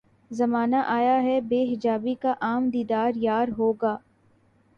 زمانہ 0.31 0.75
آیا 0.87 1.21
ہے 1.23 1.39
بے 1.41 1.61
حجابی 1.65 2.15
کا 2.21 2.33
عام 2.41 2.69
دیدار 2.69 3.11
یار 3.17 3.47
ہوگا 3.57 3.95